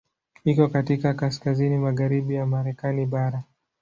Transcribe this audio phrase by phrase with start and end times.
[0.45, 3.43] Iko katika kaskazini magharibi ya Marekani bara.